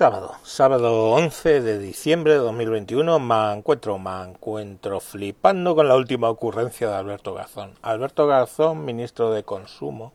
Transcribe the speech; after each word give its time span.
Sábado, 0.00 0.32
sábado 0.44 1.10
11 1.10 1.60
de 1.60 1.78
diciembre 1.78 2.32
de 2.32 2.38
2021, 2.38 3.18
me 3.18 3.52
encuentro, 3.52 3.98
me 3.98 4.22
encuentro 4.22 4.98
flipando 4.98 5.74
con 5.74 5.88
la 5.88 5.96
última 5.96 6.30
ocurrencia 6.30 6.88
de 6.88 6.94
Alberto 6.94 7.34
Garzón. 7.34 7.74
Alberto 7.82 8.26
Garzón, 8.26 8.86
ministro 8.86 9.30
de 9.30 9.42
Consumo, 9.42 10.14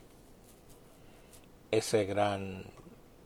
ese 1.70 2.06
gran, 2.06 2.64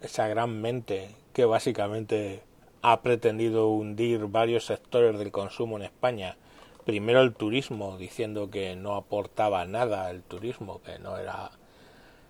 esa 0.02 0.28
gran 0.28 0.60
mente 0.60 1.16
que 1.32 1.46
básicamente 1.46 2.44
ha 2.82 3.00
pretendido 3.04 3.70
hundir 3.70 4.26
varios 4.26 4.66
sectores 4.66 5.18
del 5.18 5.32
consumo 5.32 5.78
en 5.78 5.84
España. 5.84 6.36
Primero 6.84 7.22
el 7.22 7.34
turismo, 7.34 7.96
diciendo 7.98 8.50
que 8.52 8.76
no 8.76 8.98
aportaba 8.98 9.64
nada 9.64 10.12
el 10.12 10.24
turismo, 10.24 10.82
que 10.82 11.00
no 11.00 11.16
era 11.18 11.52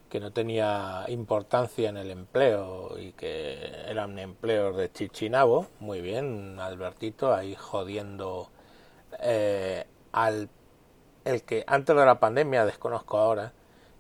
que 0.10 0.20
no 0.20 0.32
tenía 0.32 1.06
importancia 1.08 1.90
en 1.90 1.98
el 1.98 2.12
empleo 2.12 2.98
y 3.00 3.14
que 3.14 3.58
eran 3.88 4.20
empleos 4.20 4.76
de 4.76 4.92
chichinabo, 4.92 5.68
muy 5.80 6.02
bien, 6.02 6.60
Albertito 6.60 7.34
ahí 7.34 7.56
jodiendo 7.56 8.50
eh, 9.22 9.86
al 10.12 10.50
el 11.26 11.44
que 11.44 11.64
antes 11.68 11.96
de 11.96 12.06
la 12.06 12.20
pandemia, 12.20 12.66
desconozco 12.66 13.18
ahora, 13.18 13.54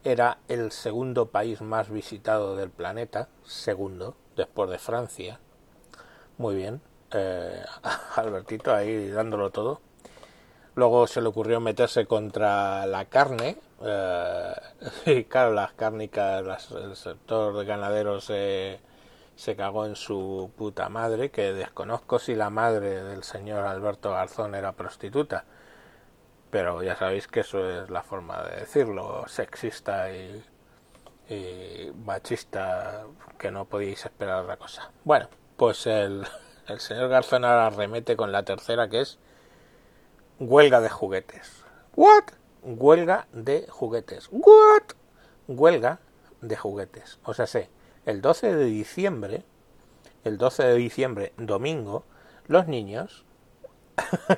era 0.03 0.39
el 0.47 0.71
segundo 0.71 1.27
país 1.27 1.61
más 1.61 1.89
visitado 1.89 2.55
del 2.55 2.69
planeta, 2.69 3.29
segundo, 3.43 4.15
después 4.35 4.69
de 4.69 4.79
Francia. 4.79 5.39
Muy 6.37 6.55
bien, 6.55 6.81
eh, 7.11 7.63
Albertito 8.15 8.73
ahí 8.73 9.09
dándolo 9.09 9.51
todo. 9.51 9.81
Luego 10.79 11.07
se 11.07 11.19
le 11.19 11.27
ocurrió 11.27 11.59
meterse 11.59 12.05
contra 12.05 12.85
la 12.85 13.03
carne, 13.03 13.57
eh, 13.81 14.53
y 15.07 15.25
claro, 15.25 15.51
las 15.51 15.73
cárnicas, 15.73 16.71
el 16.71 16.95
sector 16.95 17.57
de 17.57 17.65
ganaderos 17.65 18.23
se, 18.23 18.79
se 19.35 19.57
cagó 19.57 19.85
en 19.85 19.97
su 19.97 20.49
puta 20.55 20.87
madre, 20.87 21.31
que 21.31 21.51
desconozco 21.51 22.17
si 22.17 22.33
la 22.33 22.49
madre 22.49 23.03
del 23.03 23.23
señor 23.23 23.65
Alberto 23.65 24.11
Garzón 24.11 24.55
era 24.55 24.71
prostituta. 24.71 25.43
Pero 26.49 26.81
ya 26.81 26.95
sabéis 26.95 27.27
que 27.27 27.41
eso 27.41 27.69
es 27.69 27.89
la 27.89 28.01
forma 28.01 28.41
de 28.43 28.61
decirlo, 28.61 29.25
sexista 29.27 30.09
y, 30.13 30.41
machista, 32.05 33.03
que 33.37 33.51
no 33.51 33.65
podéis 33.65 34.05
esperar 34.05 34.43
otra 34.43 34.55
cosa. 34.55 34.91
Bueno, 35.03 35.27
pues 35.57 35.85
el, 35.87 36.25
el 36.67 36.79
señor 36.79 37.09
Garzón 37.09 37.43
ahora 37.43 37.69
remete 37.69 38.15
con 38.15 38.31
la 38.31 38.43
tercera, 38.43 38.87
que 38.87 39.01
es 39.01 39.19
huelga 40.39 40.81
de 40.81 40.89
juguetes. 40.89 41.63
¿What? 41.95 42.23
huelga 42.63 43.27
de 43.31 43.67
juguetes. 43.69 44.29
¿What? 44.31 44.83
Huelga 45.47 45.99
de 46.41 46.55
juguetes. 46.55 47.19
O 47.23 47.33
sea, 47.33 47.47
sé, 47.47 47.69
el 48.05 48.21
12 48.21 48.55
de 48.55 48.65
diciembre, 48.65 49.43
el 50.23 50.37
12 50.37 50.63
de 50.63 50.75
diciembre, 50.75 51.33
domingo, 51.37 52.05
los 52.47 52.67
niños 52.67 53.25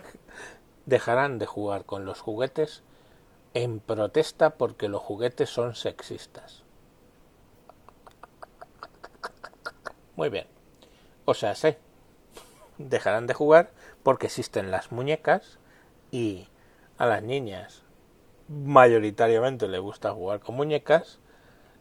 dejarán 0.86 1.40
de 1.40 1.46
jugar 1.46 1.86
con 1.86 2.06
los 2.06 2.22
juguetes 2.22 2.84
en 3.54 3.80
protesta 3.80 4.52
porque 4.52 4.88
los 4.88 5.02
juguetes 5.02 5.50
son 5.50 5.76
sexistas. 5.76 6.64
Muy 10.16 10.30
bien. 10.30 10.48
O 11.26 11.34
sea, 11.34 11.56
sé, 11.56 11.78
dejarán 12.78 13.28
de 13.28 13.34
jugar 13.34 13.72
porque 14.04 14.28
existen 14.28 14.72
las 14.72 14.92
muñecas 14.92 15.60
y 16.12 16.48
a 16.98 17.06
las 17.06 17.24
niñas 17.24 17.84
mayoritariamente 18.48 19.68
le 19.68 19.80
gusta 19.80 20.12
jugar 20.12 20.42
con 20.42 20.56
muñecas 20.56 21.20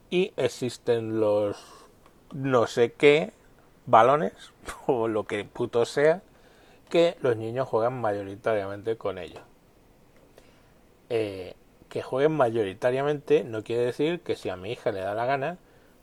y 0.08 0.32
existen 0.36 1.20
los 1.20 1.56
no 2.32 2.66
sé 2.66 2.92
qué 2.92 3.32
balones 3.86 4.32
o 4.86 5.08
lo 5.08 5.24
que 5.24 5.44
puto 5.44 5.84
sea 5.84 6.22
que 6.88 7.16
los 7.20 7.36
niños 7.36 7.68
juegan 7.68 8.00
mayoritariamente 8.00 8.96
con 8.96 9.18
ellos. 9.18 9.42
Eh, 11.08 11.54
que 11.88 12.02
jueguen 12.02 12.32
mayoritariamente 12.32 13.44
no 13.44 13.62
quiere 13.62 13.84
decir 13.84 14.20
que 14.20 14.36
si 14.36 14.48
a 14.48 14.56
mi 14.56 14.72
hija 14.72 14.92
le 14.92 15.00
da 15.00 15.14
la 15.14 15.26
gana, 15.26 15.58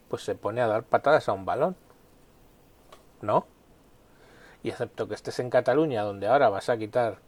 pues 0.09 0.23
se 0.23 0.35
pone 0.35 0.61
a 0.61 0.67
dar 0.67 0.83
patadas 0.83 1.29
a 1.29 1.33
un 1.33 1.45
balón. 1.45 1.75
¿No? 3.21 3.47
Y 4.63 4.69
excepto 4.69 5.07
que 5.07 5.15
estés 5.15 5.39
en 5.39 5.49
Cataluña, 5.49 6.03
donde 6.03 6.27
ahora 6.27 6.49
vas 6.49 6.69
a 6.69 6.77
quitar 6.77 7.19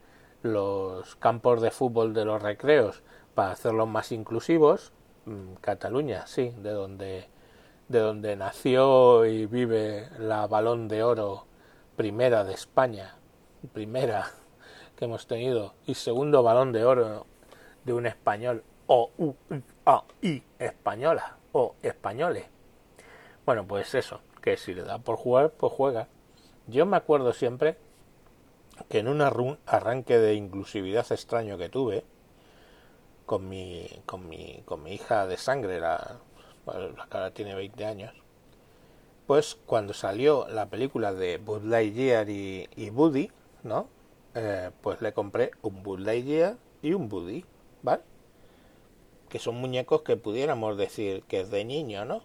los 0.42 1.16
campos 1.18 1.62
de 1.62 1.72
fútbol 1.72 2.14
de 2.14 2.26
los 2.26 2.42
recreos 2.42 3.04
para 3.36 3.52
hacerlos 3.52 3.88
más 3.88 4.12
inclusivos, 4.12 4.94
mm, 5.26 5.56
Cataluña, 5.62 6.28
sí, 6.28 6.54
de 6.58 6.72
donde, 6.72 7.30
de 7.88 8.00
donde 8.00 8.36
nació 8.36 9.26
y 9.26 9.46
vive 9.46 10.10
la 10.18 10.48
balón 10.48 10.88
de 10.88 11.04
oro 11.04 11.46
primera 11.96 12.44
de 12.44 12.54
España, 12.54 13.16
primera 13.74 14.32
que 14.96 15.06
hemos 15.06 15.28
tenido, 15.28 15.74
y 15.86 15.96
segundo 15.96 16.44
balón 16.44 16.72
de 16.72 16.86
oro 16.86 17.26
de 17.84 17.94
un 17.94 18.06
español, 18.06 18.64
o 18.88 19.12
U, 19.18 19.34
A, 19.86 20.04
I, 20.22 20.44
española, 20.58 21.38
o 21.52 21.76
españoles. 21.82 22.46
Bueno, 23.46 23.66
pues 23.66 23.96
eso, 23.96 24.22
que 24.42 24.58
si 24.58 24.74
le 24.74 24.84
da 24.84 24.98
por 24.98 25.16
jugar, 25.16 25.52
pues 25.52 25.74
juega. 25.74 26.08
Yo 26.68 26.86
me 26.86 26.98
acuerdo 26.98 27.34
siempre 27.34 27.78
que 28.88 29.00
en 29.00 29.08
un 29.08 29.22
arranque 29.22 30.18
de 30.18 30.36
inclusividad 30.36 31.12
extraño 31.12 31.58
que 31.58 31.70
tuve, 31.70 32.04
con 33.26 33.48
mi, 33.48 33.88
con 34.06 34.28
mi, 34.28 34.64
con 34.66 34.82
mi 34.84 34.94
hija 34.94 35.28
de 35.28 35.38
sangre, 35.38 35.80
la, 35.80 36.20
la 36.66 37.08
cara 37.10 37.32
tiene 37.32 37.56
20 37.56 37.86
años, 37.86 38.14
pues 39.28 39.58
cuando 39.68 39.94
salió 39.94 40.48
la 40.50 40.70
película 40.70 41.14
de 41.14 41.38
Bud 41.38 41.64
Lightyear 41.64 42.30
y, 42.30 42.68
y 42.76 42.92
¿no? 43.64 43.88
Eh, 44.34 44.72
pues 44.82 45.02
le 45.02 45.14
compré 45.14 45.52
un 45.62 45.84
Bud 45.84 46.00
Lightyear 46.00 46.58
y 46.82 46.94
un 46.94 47.12
Woody, 47.12 47.46
¿vale? 47.84 48.02
Que 49.30 49.38
son 49.38 49.56
muñecos 49.56 50.02
que 50.02 50.18
pudiéramos 50.18 50.78
decir 50.78 51.24
que 51.28 51.42
es 51.42 51.52
de 51.52 51.66
niño, 51.66 52.06
¿no? 52.06 52.24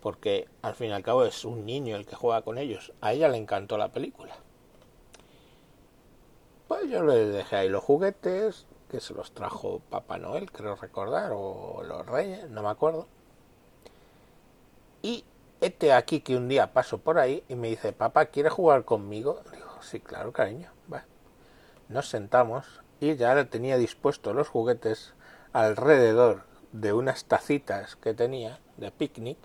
Porque 0.00 0.46
al 0.62 0.74
fin 0.74 0.90
y 0.90 0.92
al 0.92 1.02
cabo 1.02 1.24
es 1.24 1.44
un 1.44 1.66
niño 1.66 1.96
el 1.96 2.06
que 2.06 2.14
juega 2.14 2.42
con 2.42 2.58
ellos. 2.58 2.92
A 3.00 3.12
ella 3.12 3.28
le 3.28 3.36
encantó 3.36 3.76
la 3.76 3.92
película. 3.92 4.36
Pues 6.70 6.88
yo 6.88 7.02
le 7.02 7.26
dejé 7.26 7.56
ahí 7.56 7.68
los 7.68 7.82
juguetes, 7.82 8.64
que 8.88 9.00
se 9.00 9.12
los 9.12 9.32
trajo 9.32 9.80
Papá 9.90 10.18
Noel, 10.18 10.52
creo 10.52 10.76
recordar, 10.76 11.32
o 11.34 11.82
los 11.82 12.06
Reyes, 12.06 12.48
no 12.48 12.62
me 12.62 12.68
acuerdo. 12.68 13.08
Y 15.02 15.24
este 15.60 15.92
aquí 15.92 16.20
que 16.20 16.36
un 16.36 16.46
día 16.46 16.72
paso 16.72 16.98
por 16.98 17.18
ahí 17.18 17.42
y 17.48 17.56
me 17.56 17.70
dice, 17.70 17.92
papá, 17.92 18.26
¿quieres 18.26 18.52
jugar 18.52 18.84
conmigo? 18.84 19.40
Digo, 19.52 19.66
sí, 19.80 19.98
claro, 19.98 20.32
cariño. 20.32 20.70
Va. 20.90 21.06
Nos 21.88 22.08
sentamos 22.08 22.82
y 23.00 23.16
ya 23.16 23.34
le 23.34 23.46
tenía 23.46 23.76
dispuestos 23.76 24.32
los 24.36 24.46
juguetes 24.46 25.14
alrededor 25.52 26.44
de 26.70 26.92
unas 26.92 27.24
tacitas 27.24 27.96
que 27.96 28.14
tenía 28.14 28.60
de 28.76 28.92
picnic 28.92 29.38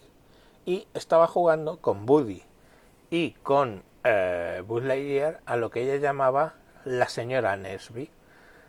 y 0.64 0.88
estaba 0.94 1.26
jugando 1.26 1.78
con 1.82 2.06
Buddy 2.06 2.44
y 3.10 3.32
con 3.42 3.82
eh, 4.04 4.62
Buzz 4.68 4.84
Lightyear 4.84 5.42
a 5.48 5.56
lo 5.56 5.72
que 5.72 5.82
ella 5.82 5.96
llamaba 5.96 6.54
la 6.86 7.10
señora 7.10 7.58
Nesby 7.58 8.10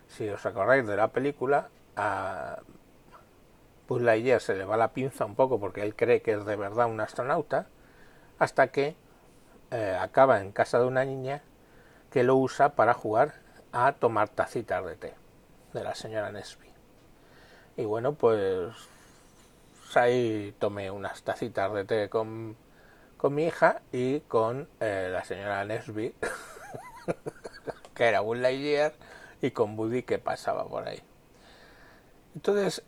si 0.07 0.29
os 0.29 0.45
acordáis 0.45 0.87
de 0.87 0.95
la 0.95 1.09
película, 1.09 1.69
a 1.95 2.59
Buzz 3.87 4.01
se 4.43 4.55
le 4.55 4.65
va 4.65 4.77
la 4.77 4.93
pinza 4.93 5.25
un 5.25 5.35
poco 5.35 5.59
porque 5.59 5.81
él 5.81 5.95
cree 5.95 6.21
que 6.21 6.33
es 6.33 6.45
de 6.45 6.55
verdad 6.55 6.87
un 6.87 6.99
astronauta, 6.99 7.67
hasta 8.39 8.67
que 8.67 8.95
eh, 9.71 9.97
acaba 9.99 10.39
en 10.41 10.51
casa 10.51 10.79
de 10.79 10.85
una 10.85 11.05
niña 11.05 11.41
que 12.11 12.23
lo 12.23 12.35
usa 12.35 12.75
para 12.75 12.93
jugar 12.93 13.35
a 13.71 13.93
tomar 13.93 14.29
tacitas 14.29 14.85
de 14.85 14.95
té 14.95 15.13
de 15.73 15.83
la 15.83 15.95
señora 15.95 16.31
Nesby. 16.31 16.67
Y 17.75 17.85
bueno, 17.85 18.13
pues 18.13 18.73
ahí 19.93 20.55
tomé 20.59 20.89
unas 20.91 21.23
tacitas 21.23 21.73
de 21.73 21.85
té 21.85 22.09
con, 22.09 22.55
con 23.17 23.33
mi 23.33 23.45
hija 23.45 23.81
y 23.91 24.21
con 24.21 24.69
eh, 24.79 25.09
la 25.11 25.23
señora 25.23 25.65
Nesby, 25.65 26.15
que 27.97 28.05
era 28.05 28.19
Buzz 28.21 28.37
Lightyear, 28.37 28.93
y 29.41 29.51
con 29.51 29.75
Buddy 29.75 30.03
que 30.03 30.19
pasaba 30.19 30.67
por 30.67 30.87
ahí. 30.87 31.01
Entonces, 32.35 32.83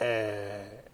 eh, 0.00 0.84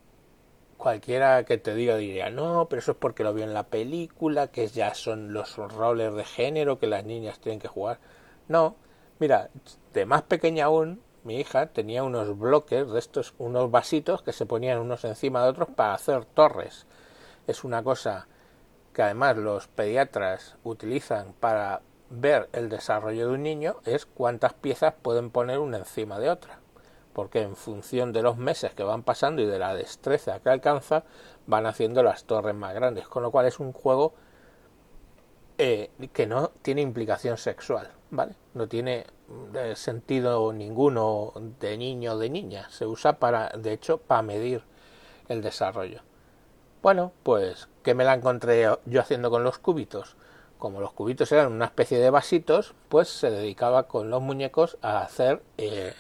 cualquiera 0.79 1.45
que 1.45 1.59
te 1.59 1.75
diga 1.75 1.97
diría, 1.97 2.31
no, 2.31 2.67
pero 2.69 2.81
eso 2.81 2.93
es 2.93 2.99
porque 2.99 3.25
lo 3.25 3.35
vio 3.35 3.45
en 3.45 3.53
la 3.53 3.65
película, 3.65 4.49
que 4.49 4.67
ya 4.69 4.95
son 4.95 5.35
los 5.35 5.57
roles 5.57 6.15
de 6.15 6.25
género 6.25 6.79
que 6.79 6.87
las 6.87 7.05
niñas 7.05 7.41
tienen 7.41 7.61
que 7.61 7.69
jugar. 7.69 7.99
No, 8.49 8.77
mira, 9.19 9.51
de 9.93 10.07
más 10.07 10.23
pequeña 10.23 10.67
aún, 10.67 11.03
mi 11.25 11.39
hija 11.39 11.67
tenía 11.67 12.03
unos 12.03 12.39
bloques 12.39 12.91
de 12.91 12.99
estos, 12.99 13.35
unos 13.39 13.71
vasitos 13.71 14.23
que 14.23 14.33
se 14.33 14.47
ponían 14.47 14.79
unos 14.79 15.05
encima 15.05 15.43
de 15.43 15.51
otros 15.51 15.69
para 15.77 15.95
hacer 15.95 16.25
torres. 16.25 16.87
Es 17.47 17.65
una 17.65 17.83
cosa 17.83 18.27
que 18.93 19.03
además 19.03 19.37
los 19.37 19.69
pediatras 19.69 20.57
utilizan 20.65 21.33
para 21.35 21.83
ver 22.13 22.49
el 22.53 22.69
desarrollo 22.69 23.29
de 23.29 23.35
un 23.35 23.43
niño 23.43 23.77
es 23.85 24.07
cuántas 24.07 24.53
piezas 24.53 24.95
pueden 25.01 25.31
poner 25.31 25.59
una 25.59 25.79
encima 25.79 26.19
de 26.19 26.31
otra, 26.31 26.61
porque 27.13 27.43
en 27.43 27.57
función 27.57 28.13
de 28.13 28.23
los 28.23 28.37
meses 28.37 28.75
que 28.75 28.85
van 28.85 29.03
pasando 29.03 29.43
y 29.43 29.47
de 29.47 29.59
la 29.59 29.75
destreza 29.75 30.41
que 30.41 30.51
alcanza, 30.51 31.05
van 31.47 31.67
haciendo 31.67 32.03
las 32.03 32.25
torres 32.25 32.55
más 32.55 32.75
grandes, 32.75 33.09
con 33.09 33.23
lo 33.23 33.31
cual 33.31 33.47
es 33.47 33.59
un 33.59 33.73
juego 33.73 34.15
eh, 35.59 35.91
que 36.13 36.27
no 36.27 36.49
tiene 36.63 36.83
implicación 36.83 37.39
sexual, 37.39 37.91
¿vale? 38.11 38.35
No 38.55 38.69
tiene 38.69 39.07
eh, 39.55 39.75
sentido 39.77 40.53
ninguno 40.53 41.33
de 41.61 41.79
niño 41.79 42.13
o 42.13 42.19
de 42.19 42.31
niña. 42.31 42.69
Se 42.71 42.87
usa 42.87 43.19
para, 43.19 43.49
de 43.51 43.73
hecho, 43.73 43.99
para 43.99 44.23
medir 44.23 44.63
el 45.29 45.43
desarrollo. 45.43 46.01
Bueno, 46.83 47.13
pues, 47.23 47.69
¿qué 47.83 47.95
me 47.95 48.05
la 48.05 48.15
encontré 48.15 48.67
yo 48.87 49.01
haciendo 49.01 49.31
con 49.31 49.45
los 49.45 49.59
cubitos? 49.59 50.17
Como 50.63 50.81
los 50.81 50.93
cubitos 50.93 51.33
eran 51.33 51.51
una 51.51 51.65
especie 51.65 51.99
de 51.99 52.09
vasitos, 52.09 52.73
pues 52.89 53.09
se 53.09 53.33
dedicaba 53.33 53.89
con 53.89 54.11
los 54.11 54.23
muñecos 54.23 54.79
a 54.81 55.01
hacer 55.01 55.43
eh, 55.59 55.93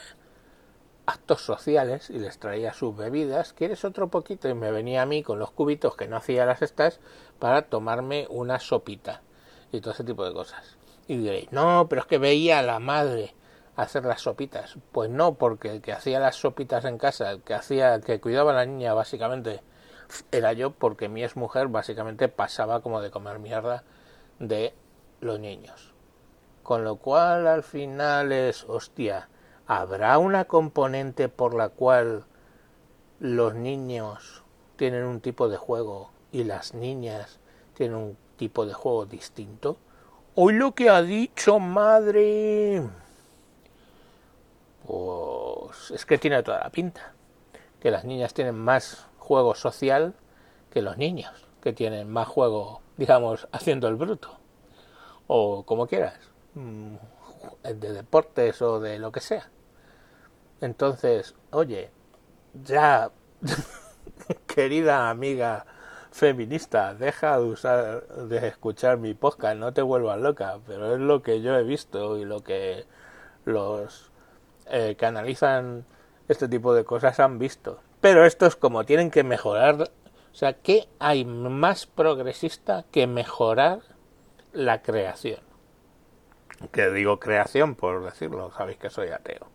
actos 1.05 1.44
sociales 1.44 2.11
y 2.11 2.20
les 2.20 2.38
traía 2.38 2.73
sus 2.73 2.97
bebidas. 2.97 3.55
¿Quieres 3.55 3.85
otro 3.85 4.06
poquito? 4.06 4.49
Y 4.49 4.55
me 4.55 4.70
venía 4.70 5.03
a 5.03 5.06
mí 5.06 5.25
con 5.25 5.41
los 5.41 5.50
cubitos 5.50 5.97
que 5.97 6.06
no 6.06 6.17
hacía 6.17 6.47
las 6.47 6.62
estas 6.62 7.00
para 7.41 7.62
tomarme 7.62 8.29
una 8.31 8.61
sopita 8.61 9.23
y 9.73 9.81
todo 9.81 9.94
ese 9.94 10.05
tipo 10.05 10.25
de 10.25 10.32
cosas. 10.32 10.76
Y 11.08 11.17
diréis, 11.17 11.50
no, 11.50 11.88
pero 11.91 12.03
es 12.03 12.06
que 12.06 12.19
veía 12.19 12.61
a 12.61 12.62
la 12.62 12.79
madre 12.79 13.35
hacer 13.75 14.05
las 14.05 14.20
sopitas. 14.20 14.76
Pues 14.93 15.11
no, 15.11 15.35
porque 15.35 15.73
el 15.73 15.82
que 15.82 15.93
hacía 15.93 16.20
las 16.20 16.37
sopitas 16.37 16.85
en 16.85 16.99
casa, 16.99 17.32
el 17.32 17.43
que 17.43 17.55
hacía, 17.55 17.97
el 17.97 18.05
que 18.05 18.20
cuidaba 18.20 18.53
a 18.53 18.55
la 18.55 18.67
niña 18.67 18.94
básicamente 18.94 19.61
era 20.31 20.53
yo, 20.53 20.70
porque 20.70 21.08
mi 21.08 21.25
ex 21.25 21.35
mujer 21.35 21.67
básicamente 21.67 22.29
pasaba 22.29 22.81
como 22.81 23.00
de 23.00 23.11
comer 23.11 23.41
mierda 23.41 23.82
de 24.38 24.75
los 25.20 25.38
niños. 25.38 25.93
Con 26.62 26.84
lo 26.84 26.96
cual 26.96 27.46
al 27.46 27.62
final 27.62 28.32
es, 28.32 28.64
hostia, 28.69 29.29
¿habrá 29.67 30.19
una 30.19 30.44
componente 30.44 31.29
por 31.29 31.55
la 31.55 31.69
cual 31.69 32.25
los 33.20 33.55
niños 33.55 34.43
tienen 34.76 35.05
un 35.05 35.20
tipo 35.20 35.49
de 35.49 35.56
juego 35.56 36.11
y 36.31 36.44
las 36.44 36.75
niñas 36.75 37.38
tienen 37.75 37.96
un 37.96 38.17
tipo 38.37 38.67
de 38.67 38.75
juego 38.75 39.06
distinto? 39.06 39.76
Hoy 40.34 40.55
lo 40.55 40.73
que 40.73 40.88
ha 40.88 41.02
dicho 41.02 41.58
madre. 41.58 42.82
Pues 44.87 45.90
es 45.90 46.06
que 46.06 46.19
tiene 46.19 46.43
toda 46.43 46.61
la 46.61 46.70
pinta. 46.70 47.12
Que 47.81 47.90
las 47.90 48.05
niñas 48.05 48.32
tienen 48.32 48.55
más 48.55 49.06
juego 49.19 49.55
social 49.55 50.14
que 50.70 50.82
los 50.82 50.96
niños, 50.96 51.32
que 51.61 51.73
tienen 51.73 52.11
más 52.11 52.26
juego, 52.26 52.81
digamos, 53.03 53.49
haciendo 53.51 53.89
el 53.89 53.97
bruto. 53.97 54.39
O 55.27 55.65
como 55.65 55.89
quieras. 55.89 56.21
Mm, 56.55 56.95
de 57.65 57.93
deportes 57.93 58.63
o 58.63 58.79
de 58.79 59.01
lo 59.01 59.11
que 59.11 59.19
sea. 59.19 59.51
Entonces, 60.61 61.35
oye, 61.51 61.91
ya, 62.55 63.11
querida 64.47 65.11
amiga 65.11 65.67
feminista, 66.13 66.95
deja 66.95 67.39
de 67.39 67.45
usar, 67.45 68.07
de 68.07 68.47
escuchar 68.47 68.99
mi 68.99 69.15
podcast, 69.15 69.57
no 69.57 69.73
te 69.73 69.83
vuelvas 69.83 70.21
loca, 70.21 70.61
pero 70.65 70.95
es 70.95 71.01
lo 71.01 71.23
que 71.23 71.41
yo 71.43 71.57
he 71.57 71.65
visto 71.65 72.19
y 72.19 72.25
lo 72.25 72.45
que 72.45 72.85
los 73.45 74.13
eh, 74.67 74.95
que 74.97 75.07
analizan 75.07 75.85
este 76.29 76.47
tipo 76.47 76.73
de 76.73 76.85
cosas 76.85 77.19
han 77.19 77.41
visto. 77.41 77.81
Pero 78.01 78.25
estos 78.25 78.55
como 78.55 78.85
tienen 78.85 79.11
que 79.11 79.25
mejorar, 79.25 79.91
o 80.32 80.34
sea, 80.34 80.55
¿qué 80.55 80.88
hay 80.99 81.25
más 81.25 81.87
progresista 81.87 82.87
que 82.90 83.06
mejorar 83.06 83.81
la 84.52 84.82
creación? 84.82 85.40
Que 86.70 86.90
digo 86.90 87.20
creación 87.20 87.75
por 87.75 88.02
decirlo, 88.05 88.50
sabéis 88.56 88.79
que 88.79 88.88
soy 88.88 89.11
ateo. 89.11 89.49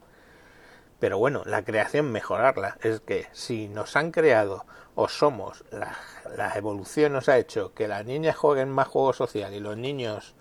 Pero 1.00 1.18
bueno, 1.18 1.44
la 1.46 1.64
creación 1.64 2.12
mejorarla. 2.12 2.78
Es 2.82 3.00
que 3.02 3.28
si 3.32 3.68
nos 3.68 3.96
han 3.96 4.12
creado 4.12 4.66
o 4.96 5.08
somos, 5.08 5.64
la, 5.72 5.96
la 6.36 6.54
evolución 6.56 7.14
nos 7.14 7.30
ha 7.30 7.38
hecho 7.38 7.74
que 7.74 7.88
las 7.88 8.06
niñas 8.06 8.36
jueguen 8.36 8.70
más 8.70 8.88
juego 8.88 9.14
social 9.14 9.54
y 9.54 9.60
los 9.60 9.78
niños 9.78 10.36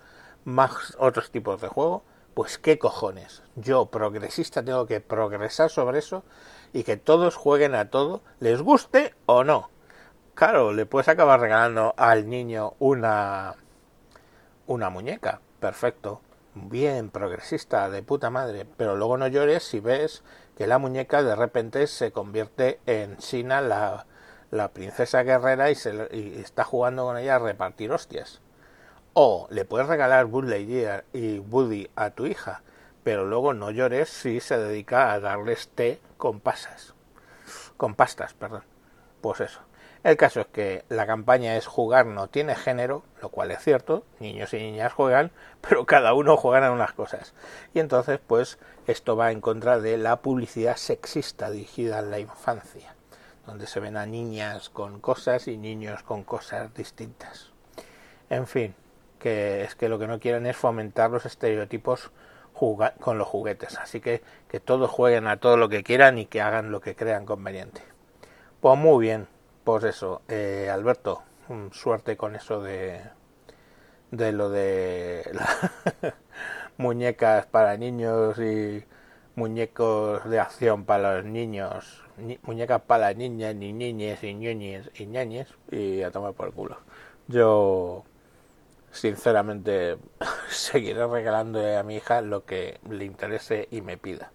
más 0.45 0.95
otros 0.99 1.31
tipos 1.31 1.61
de 1.61 1.67
juego, 1.67 2.03
pues 2.33 2.59
qué 2.59 2.77
cojones. 2.77 3.41
Yo, 3.55 3.87
progresista, 3.87 4.63
tengo 4.63 4.85
que 4.85 5.01
progresar 5.01 5.71
sobre 5.71 5.99
eso 5.99 6.23
y 6.73 6.83
que 6.83 6.97
todos 6.97 7.35
jueguen 7.35 7.73
a 7.73 7.89
todo, 7.89 8.21
les 8.39 8.61
guste 8.61 9.15
o 9.25 9.43
no. 9.43 9.69
Claro, 10.37 10.71
le 10.71 10.85
puedes 10.85 11.07
acabar 11.07 11.39
regalando 11.39 11.95
al 11.97 12.29
niño 12.29 12.75
una 12.77 13.55
una 14.67 14.91
muñeca, 14.91 15.41
perfecto, 15.59 16.21
bien 16.53 17.09
progresista, 17.09 17.89
de 17.89 18.03
puta 18.03 18.29
madre, 18.29 18.67
pero 18.77 18.95
luego 18.95 19.17
no 19.17 19.27
llores 19.27 19.63
si 19.63 19.79
ves 19.79 20.21
que 20.55 20.67
la 20.67 20.77
muñeca 20.77 21.23
de 21.23 21.35
repente 21.35 21.87
se 21.87 22.11
convierte 22.11 22.79
en 22.85 23.19
Sina 23.19 23.61
la, 23.61 24.05
la 24.51 24.67
princesa 24.73 25.23
guerrera 25.23 25.71
y, 25.71 25.75
se, 25.75 26.07
y 26.11 26.39
está 26.39 26.63
jugando 26.63 27.05
con 27.05 27.17
ella 27.17 27.37
a 27.37 27.39
repartir 27.39 27.91
hostias. 27.91 28.39
O 29.13 29.47
le 29.49 29.65
puedes 29.65 29.87
regalar 29.87 30.27
Lightyear 30.29 31.03
y 31.13 31.39
Woody 31.39 31.89
a 31.95 32.11
tu 32.11 32.27
hija, 32.27 32.61
pero 33.03 33.25
luego 33.25 33.55
no 33.55 33.71
llores 33.71 34.09
si 34.09 34.39
se 34.39 34.59
dedica 34.59 35.13
a 35.13 35.19
darles 35.19 35.69
té 35.69 35.99
con 36.17 36.41
pasas. 36.41 36.93
Con 37.75 37.95
pastas, 37.95 38.35
perdón. 38.35 38.65
Pues 39.19 39.41
eso. 39.41 39.66
El 40.07 40.15
caso 40.15 40.39
es 40.39 40.47
que 40.47 40.85
la 40.87 41.05
campaña 41.05 41.57
es 41.57 41.67
jugar 41.67 42.05
no 42.05 42.29
tiene 42.29 42.55
género, 42.55 43.03
lo 43.21 43.27
cual 43.27 43.51
es 43.51 43.61
cierto, 43.61 44.05
niños 44.21 44.53
y 44.53 44.57
niñas 44.57 44.93
juegan, 44.93 45.31
pero 45.61 45.85
cada 45.85 46.13
uno 46.13 46.37
juega 46.37 46.65
en 46.65 46.71
unas 46.71 46.93
cosas. 46.93 47.33
Y 47.73 47.81
entonces, 47.81 48.17
pues, 48.25 48.57
esto 48.87 49.17
va 49.17 49.33
en 49.33 49.41
contra 49.41 49.81
de 49.81 49.97
la 49.97 50.21
publicidad 50.21 50.77
sexista 50.77 51.51
dirigida 51.51 51.99
a 51.99 52.03
la 52.03 52.19
infancia, 52.19 52.95
donde 53.45 53.67
se 53.67 53.81
ven 53.81 53.97
a 53.97 54.05
niñas 54.05 54.69
con 54.69 55.01
cosas 55.01 55.49
y 55.49 55.57
niños 55.57 56.03
con 56.03 56.23
cosas 56.23 56.73
distintas. 56.73 57.51
En 58.29 58.47
fin, 58.47 58.75
que 59.19 59.63
es 59.63 59.75
que 59.75 59.89
lo 59.89 59.99
que 59.99 60.07
no 60.07 60.21
quieren 60.21 60.45
es 60.45 60.55
fomentar 60.55 61.11
los 61.11 61.25
estereotipos 61.25 62.11
con 62.53 63.17
los 63.17 63.27
juguetes, 63.27 63.77
así 63.77 63.99
que 63.99 64.21
que 64.47 64.61
todos 64.61 64.89
jueguen 64.89 65.27
a 65.27 65.35
todo 65.35 65.57
lo 65.57 65.67
que 65.67 65.83
quieran 65.83 66.17
y 66.17 66.27
que 66.27 66.39
hagan 66.41 66.71
lo 66.71 66.79
que 66.79 66.95
crean 66.95 67.25
conveniente. 67.25 67.81
Pues 68.61 68.77
muy 68.79 69.05
bien, 69.05 69.27
pues 69.67 69.83
eso, 69.83 70.21
eh, 70.29 70.69
Alberto, 70.71 71.23
suerte 71.73 72.15
con 72.15 72.37
eso 72.37 72.61
de, 72.61 73.01
de 74.11 74.31
lo 74.31 74.49
de 74.49 75.29
muñecas 76.77 77.47
para 77.47 77.75
niños 77.75 78.39
y 78.39 78.85
muñecos 79.35 80.23
de 80.29 80.39
acción 80.39 80.85
para 80.85 81.17
los 81.17 81.25
niños, 81.25 82.01
muñecas 82.43 82.81
para 82.83 83.09
las 83.09 83.17
niñas, 83.17 83.55
ni 83.55 83.73
niñes 83.73 84.23
y 84.23 84.35
ñoñes 84.35 84.89
y 84.95 85.05
ñañes 85.05 85.49
y 85.69 86.01
a 86.01 86.11
tomar 86.11 86.31
por 86.31 86.47
el 86.47 86.53
culo. 86.53 86.77
Yo 87.27 88.05
sinceramente 88.91 89.97
seguiré 90.49 91.05
regalando 91.07 91.59
a 91.77 91.83
mi 91.83 91.97
hija 91.97 92.21
lo 92.21 92.45
que 92.45 92.79
le 92.89 93.03
interese 93.03 93.67
y 93.69 93.81
me 93.81 93.97
pida 93.97 94.31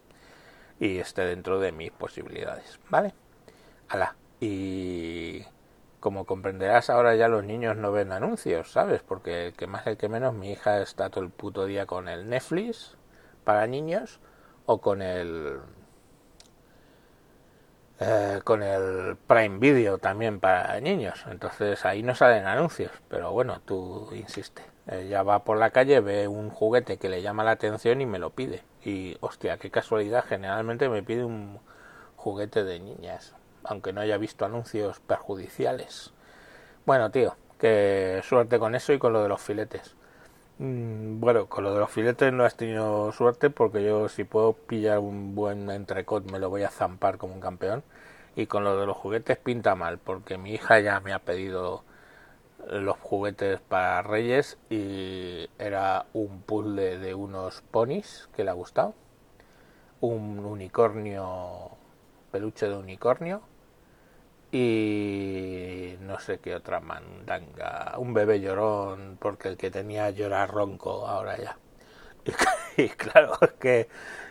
y 0.79 0.99
esté 0.99 1.25
dentro 1.25 1.59
de 1.59 1.73
mis 1.73 1.91
posibilidades, 1.91 2.79
¿vale? 2.91 3.15
Alá. 3.89 4.15
Y 4.45 5.45
como 6.01 6.27
comprenderás, 6.27 6.91
ahora 6.91 7.15
ya 7.15 7.29
los 7.29 7.45
niños 7.45 7.77
no 7.77 7.93
ven 7.93 8.11
anuncios, 8.11 8.73
¿sabes? 8.73 9.01
Porque 9.01 9.47
el 9.47 9.53
que 9.53 9.69
más, 9.69 9.87
el 9.87 9.97
que 9.97 10.09
menos, 10.09 10.35
mi 10.35 10.51
hija 10.51 10.83
está 10.83 11.11
todo 11.11 11.23
el 11.23 11.31
puto 11.31 11.65
día 11.65 11.87
con 11.87 12.09
el 12.09 12.29
Netflix 12.29 12.97
para 13.45 13.69
niños 13.69 14.19
o 14.67 14.81
con 14.81 15.01
el 15.01 15.61
eh, 18.01 18.41
con 18.43 18.65
el 18.65 19.17
Prime 19.29 19.59
Video 19.59 19.99
también 19.99 20.41
para 20.41 20.81
niños. 20.81 21.25
Entonces 21.31 21.85
ahí 21.85 22.03
no 22.03 22.17
salen 22.17 22.47
anuncios, 22.47 22.91
pero 23.09 23.31
bueno, 23.31 23.61
tú 23.65 24.09
insiste. 24.13 24.63
Ella 24.89 25.23
va 25.23 25.45
por 25.45 25.57
la 25.57 25.71
calle, 25.71 26.01
ve 26.01 26.27
un 26.27 26.51
juguete 26.51 26.99
que 26.99 27.09
le 27.09 27.23
llama 27.23 27.45
la 27.45 27.53
atención 27.53 28.01
y 28.01 28.07
me 28.07 28.19
lo 28.19 28.31
pide. 28.31 28.65
Y 28.85 29.17
hostia, 29.21 29.59
qué 29.59 29.71
casualidad, 29.71 30.25
generalmente 30.25 30.89
me 30.89 31.05
pide 31.05 31.25
un 31.25 31.61
juguete 32.17 32.65
de 32.65 32.81
niñas 32.81 33.37
aunque 33.65 33.93
no 33.93 34.01
haya 34.01 34.17
visto 34.19 34.45
anuncios 34.45 35.01
perjudiciales. 35.01 36.13
Bueno, 36.87 37.11
tío, 37.11 37.37
que 37.59 38.21
suerte 38.25 38.59
con 38.59 38.75
eso 38.75 38.93
y 38.93 38.99
con 38.99 39.13
lo 39.13 39.23
de 39.23 39.29
los 39.29 39.41
filetes. 39.41 39.95
Mm, 40.59 41.21
bueno, 41.21 41.47
con 41.47 41.65
lo 41.65 41.73
de 41.73 41.81
los 41.81 41.91
filetes 41.91 42.33
no 42.33 42.45
has 42.45 42.57
tenido 42.57 43.13
suerte 43.13 43.51
porque 43.51 43.85
yo 43.85 44.09
si 44.09 44.25
puedo 44.25 44.53
pillar 44.55 44.99
un 44.99 45.35
buen 45.35 45.71
entrecot 45.71 46.31
me 46.31 46.39
lo 46.39 46.51
voy 46.51 46.63
a 46.65 46.71
zampar 46.71 47.19
como 47.19 47.35
un 47.35 47.41
campeón. 47.41 47.85
Y 48.37 48.47
con 48.47 48.65
lo 48.65 48.77
de 48.79 48.87
los 48.87 48.97
juguetes 48.97 49.39
pinta 49.39 49.75
mal 49.75 49.99
porque 49.99 50.39
mi 50.39 50.55
hija 50.55 50.81
ya 50.81 51.01
me 51.01 51.13
ha 51.13 51.19
pedido 51.21 51.85
los 52.71 52.97
juguetes 52.99 53.61
para 53.61 54.03
Reyes 54.03 54.59
y 54.71 55.49
era 55.59 56.07
un 56.13 56.43
puzzle 56.43 56.99
de 56.99 57.15
unos 57.15 57.63
ponis 57.71 58.29
que 58.35 58.45
le 58.45 58.51
ha 58.51 58.55
gustado, 58.55 58.95
un 60.01 60.45
unicornio, 60.45 61.71
peluche 62.31 62.69
de 62.69 62.77
unicornio 62.77 63.43
y 64.53 65.97
no 66.01 66.21
sé 66.21 66.39
qué 66.39 66.55
otra 66.55 66.81
mandanga, 66.81 67.95
un 67.97 68.13
bebé 68.13 68.39
llorón, 68.41 69.17
porque 69.19 69.49
el 69.49 69.57
que 69.57 69.71
tenía 69.71 70.11
llorar 70.11 70.51
ronco 70.51 71.09
ahora 71.09 71.39
ya. 71.39 71.57
Y, 72.77 72.89
claro, 72.89 73.37
es 73.43 73.53
que 73.53 73.89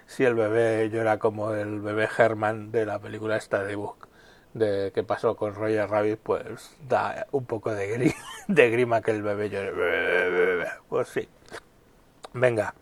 si 0.07 0.23
el 0.23 0.33
bebé 0.33 0.89
llora 0.89 1.19
como 1.19 1.53
el 1.53 1.79
bebé 1.79 2.09
Herman 2.17 2.71
de 2.71 2.85
la 2.85 2.99
película 2.99 3.37
esta 3.37 3.63
de 3.63 3.75
Book, 3.75 4.07
de 4.53 4.91
qué 4.93 5.03
pasó 5.03 5.35
con 5.35 5.53
Roger 5.55 5.89
Rabbit, 5.89 6.19
pues 6.19 6.75
da 6.87 7.27
un 7.31 7.45
poco 7.45 7.73
de, 7.73 7.87
gri 7.87 8.13
de 8.47 8.69
grima 8.69 9.01
que 9.01 9.11
el 9.11 9.21
bebé 9.21 9.49
llore. 9.49 10.67
Pues 10.89 11.07
sí. 11.09 11.29
Venga, 12.33 12.73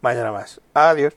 mañana 0.00 0.32
más. 0.32 0.60
Adiós. 0.74 1.14